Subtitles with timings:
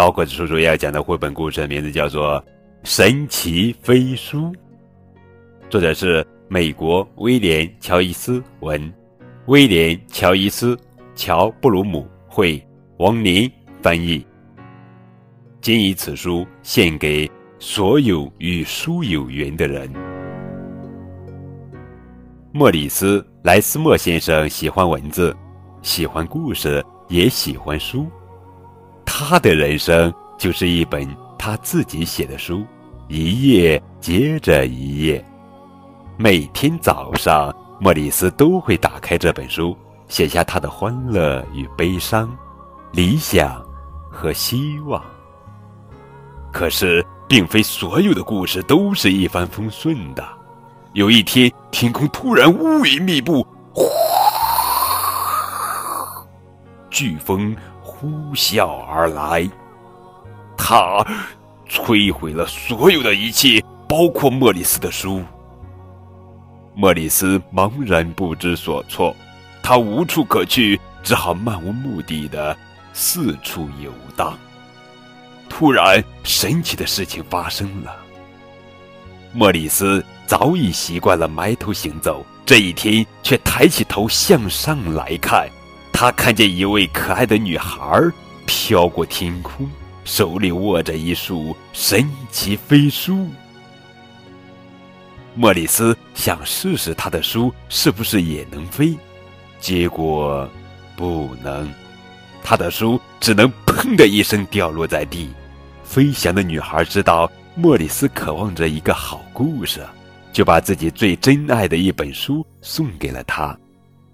[0.00, 2.42] 高个子叔叔要讲的绘本故事名字叫做
[2.84, 4.44] 《神奇飞书》，
[5.68, 8.90] 作者是美国威廉·乔伊斯文，
[9.44, 10.74] 威廉·乔伊斯、
[11.14, 13.46] 乔布鲁姆绘，王林
[13.82, 14.26] 翻译。
[15.60, 19.92] 仅以此书献给所有与书有缘的人。
[22.52, 25.36] 莫里斯·莱斯莫先生喜欢文字，
[25.82, 28.06] 喜欢故事，也喜欢书。
[29.22, 31.06] 他的人生就是一本
[31.38, 32.64] 他自己写的书，
[33.06, 35.22] 一页接着一页。
[36.16, 39.76] 每天早上，莫里斯都会打开这本书，
[40.08, 42.34] 写下他的欢乐与悲伤、
[42.92, 43.62] 理想
[44.10, 45.04] 和希望。
[46.50, 50.26] 可是，并非所有的故事都是一帆风顺的。
[50.94, 53.84] 有一天，天空突然乌云密布，呼，
[56.90, 57.54] 飓风
[58.00, 59.46] 呼啸而来，
[60.56, 61.06] 它
[61.68, 65.22] 摧毁了所有的一切，包括莫里斯的书。
[66.74, 69.14] 莫里斯茫然不知所措，
[69.62, 72.56] 他无处可去，只好漫无目的的
[72.94, 74.38] 四处游荡。
[75.46, 77.94] 突然，神奇的事情发生了，
[79.34, 80.02] 莫里斯。
[80.26, 85.48] 早已习惯了埋头行走，这一天却抬起头向上来看。
[86.00, 88.02] 他看见一位可爱的女孩
[88.46, 89.68] 飘过天空，
[90.02, 93.28] 手里握着一束神奇飞书。
[95.34, 98.96] 莫里斯想试试他的书是不是也能飞，
[99.60, 100.48] 结果
[100.96, 101.70] 不能，
[102.42, 105.28] 他的书只能“砰”的一声掉落在地。
[105.84, 109.86] 飞翔的女孩知道莫里斯渴望着一个好故事。
[110.32, 113.54] 就把自己最珍爱的一本书送给了他。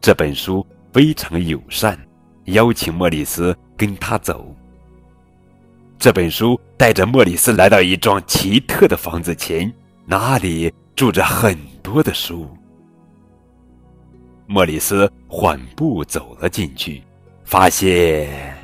[0.00, 1.98] 这本书非常友善，
[2.44, 4.54] 邀请莫里斯跟他走。
[5.98, 9.72] 这本书带着莫里斯来到一幢奇特的房子前，
[10.06, 12.48] 那里住着很多的书。
[14.46, 17.02] 莫里斯缓步走了进去，
[17.42, 18.56] 发现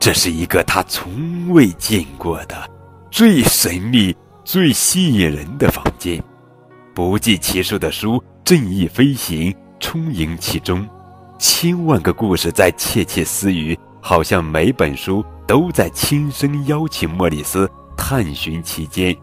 [0.00, 2.68] 这是一个他从未见过的、
[3.12, 4.12] 最神秘、
[4.44, 6.20] 最吸引人的房间。
[6.92, 10.84] 不计其数的书正义飞行，充盈其中，
[11.38, 19.14] 千万个故事在窃窃私语，好像每本书都在轻声邀请莫里斯探寻其间。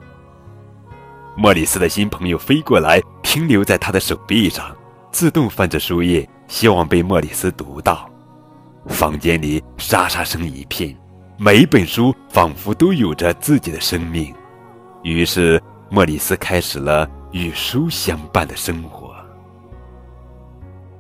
[1.36, 4.76] 莫里斯的新朋友飞过来，停留在他的手臂上，
[5.12, 8.10] 自动翻着书页，希望被莫里斯读到。
[8.88, 10.96] 房间里沙沙声一片，
[11.38, 14.34] 每本书仿佛都有着自己的生命。
[15.02, 17.10] 于是莫里斯开始了。
[17.34, 19.03] 与书相伴的生活。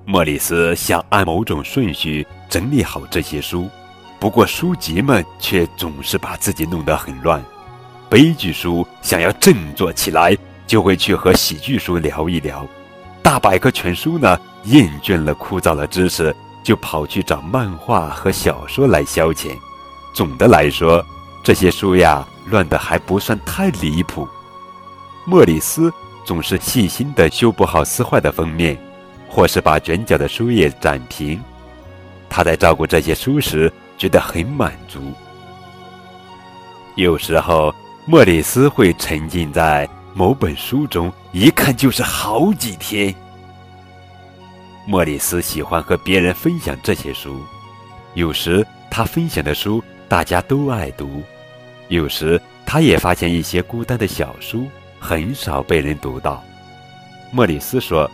[0.06, 3.70] 莫里斯想按某种顺序整理好这些书，
[4.20, 7.42] 不过书籍们却总是把自己弄得很乱。
[8.10, 10.38] 悲剧书想要振作起来，
[10.68, 12.66] 就会去和喜剧书聊一聊；
[13.22, 19.56] 大百科全书呢，厌倦了枯燥的知识，就跑去找漫画和小说来消遣。
[20.14, 21.04] 总的来说，
[21.44, 24.28] 这些书呀，乱得还不算太离谱。
[25.26, 25.92] 莫里斯。
[26.26, 28.78] 总是细心地修补好撕坏的封面，
[29.34, 31.42] 或是把卷角的书页展平。
[32.30, 35.02] 他在照顾这些书时觉得很满足。
[36.96, 37.74] 有时候，
[38.06, 43.14] 莫里斯会沉浸在某本书中，一看就是好几天。
[44.86, 47.42] 莫里斯喜欢和别人分享这些书，
[48.14, 51.24] 有时他分享的书大家都爱读，
[51.88, 54.68] 有时他也发现一些孤单的小书。
[55.00, 56.42] 很少被人读到，
[57.30, 58.10] 莫里斯说：“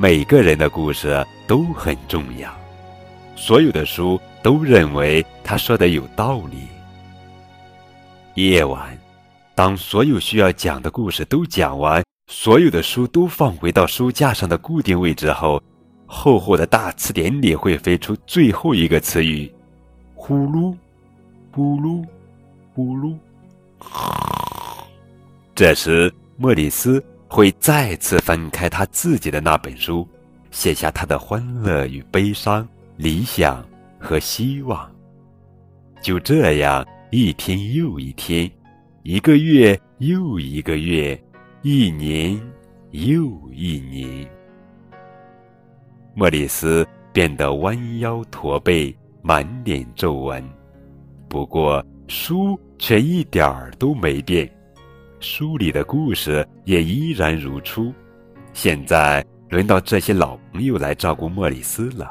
[0.00, 2.48] 每个人的故事都很重要。”
[3.34, 6.68] 所有的书都认为他说的有道理。
[8.34, 8.96] 夜晚，
[9.56, 15.60] 当所有需要讲的故事都讲完，所有的书都放回到书架上的固定位置后，
[16.06, 19.52] 厚厚的大词典里会飞出最后一个词语
[20.14, 20.76] ：“呼噜，
[21.50, 22.04] 呼噜，
[22.72, 23.16] 呼噜。”
[25.56, 30.08] 这时，莫里斯会再次翻开他自己的那本书，
[30.50, 32.66] 写下他的欢乐与悲伤、
[32.96, 33.64] 理想
[33.98, 34.90] 和希望。
[36.00, 38.50] 就这样，一天又一天，
[39.02, 41.20] 一个月又一个月，
[41.62, 42.40] 一年
[42.92, 44.26] 又一年。
[46.14, 50.42] 莫里斯变得弯腰驼背，满脸皱纹，
[51.28, 54.50] 不过书却一点儿都没变，
[55.20, 57.92] 书里的故事也依然如初。
[58.52, 62.10] 现在轮到这些老朋友来照顾莫里斯了，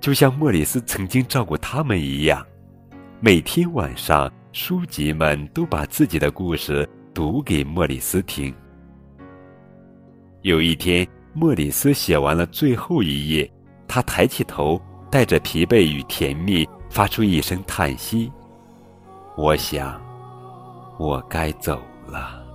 [0.00, 2.44] 就像莫里斯曾经照顾他们一样。
[3.20, 8.54] 每天晚上，书籍们都把自己的故事读给莫里斯听。
[10.42, 13.50] 有一天，莫里斯写完了最后一页，
[13.86, 18.30] 他抬起头，带着疲惫与甜蜜，发出一声叹息
[19.36, 20.00] ：“我想，
[20.98, 22.46] 我该走了。”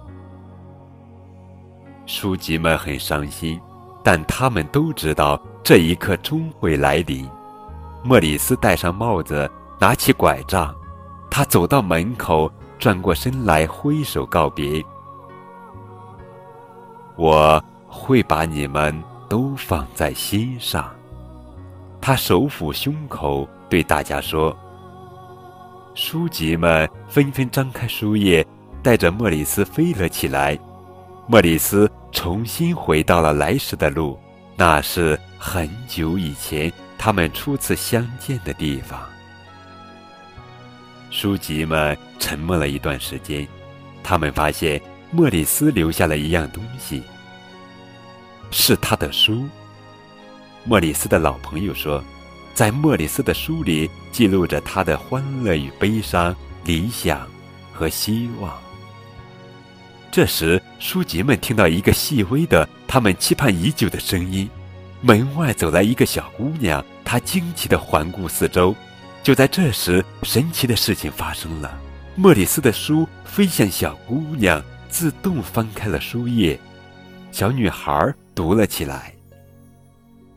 [2.06, 3.60] 书籍们很伤心，
[4.04, 7.30] 但他们都知道这一刻终会来临。
[8.04, 9.50] 莫里斯戴上帽子。
[9.80, 10.74] 拿起拐杖，
[11.30, 14.82] 他走到门口，转过身来挥手告别。
[17.18, 18.98] 我会把你们
[19.28, 20.90] 都放在心上。
[22.00, 24.56] 他手抚胸口，对大家说
[25.96, 28.46] ：“书籍们纷纷张开书页，
[28.82, 30.58] 带着莫里斯飞了起来。
[31.25, 34.20] 莫里斯重新回到了来时的路，
[34.58, 39.02] 那是很久以前他们初次相见的地方。”
[41.10, 43.48] 书籍们沉默了一段时间，
[44.04, 44.81] 他们发现
[45.12, 47.04] 莫里斯留下了一样东西，
[48.52, 49.48] 是他的书。
[50.66, 52.04] 莫里斯的老朋友说，
[52.54, 56.36] 在莫里斯的书里记录着他的欢乐与悲伤、
[56.66, 57.28] 理想
[57.72, 58.60] 和希望。
[60.12, 64.50] 这时，书籍们听到一个细微的、他们期盼已久的声音，
[65.00, 68.75] 门外走来一个小姑娘，她惊奇地环顾四周。
[69.24, 71.80] 就在这时，神奇的事情发生了。
[72.15, 76.59] 莫里斯的书飞向小姑娘，自动翻开了书页。
[77.31, 79.13] 小女孩读了起来。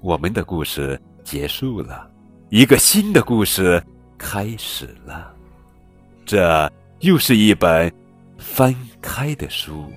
[0.01, 2.09] 我们的故事结束了，
[2.51, 3.83] 一个新的故事
[4.17, 5.35] 开始了。
[6.25, 6.71] 这
[7.01, 7.93] 又是一本
[8.39, 8.73] 翻
[9.03, 9.93] 开的书，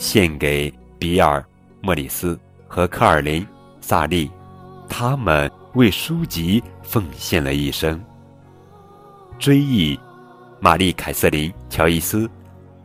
[0.00, 1.38] 献给比尔·
[1.82, 2.36] 莫里斯
[2.66, 3.46] 和科尔林。
[3.82, 4.30] 萨利，
[4.88, 8.00] 他们为书籍奉献了一生。
[9.38, 9.98] 追忆
[10.58, 12.28] 玛丽·凯瑟琳·乔伊斯，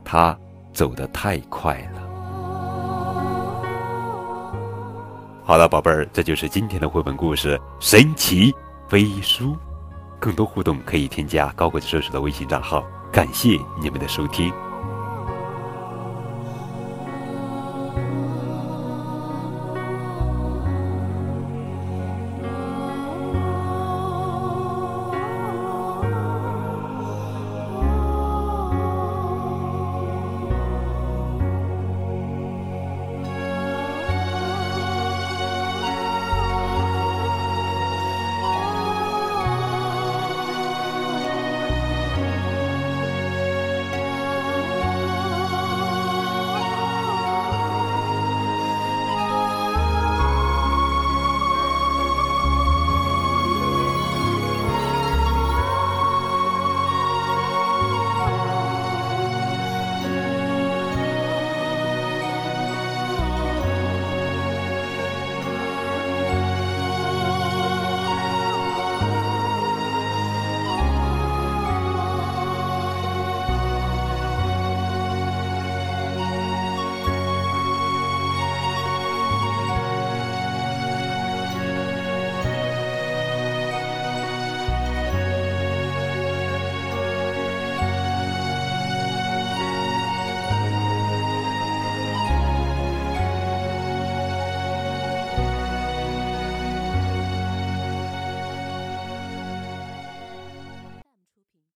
[0.03, 0.37] 他
[0.73, 2.01] 走得太快了。
[5.43, 8.53] 好了，宝贝儿，这就是今天的绘本故事《神奇
[8.89, 9.53] 飞书》。
[10.19, 12.83] 更多互动可以添加高贵叔叔的微信账号。
[13.11, 14.51] 感谢你们的收听。